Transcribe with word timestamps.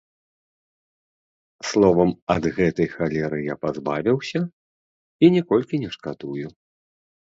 Словам, 1.71 2.11
ад 2.35 2.43
гэтай 2.57 2.87
халеры 2.95 3.39
я 3.49 3.55
пазбавіўся 3.67 4.41
і 5.27 5.31
ніколькі 5.39 5.75
не 5.85 5.89
шкадую. 5.99 6.47